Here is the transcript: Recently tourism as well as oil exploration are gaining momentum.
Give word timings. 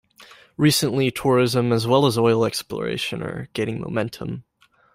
Recently 0.57 1.11
tourism 1.11 1.71
as 1.71 1.85
well 1.85 2.07
as 2.07 2.17
oil 2.17 2.43
exploration 2.43 3.21
are 3.21 3.49
gaining 3.53 3.79
momentum. 3.79 4.45